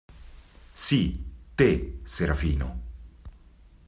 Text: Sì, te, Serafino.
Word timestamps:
Sì, 0.87 1.25
te, 1.53 1.99
Serafino. 2.01 2.75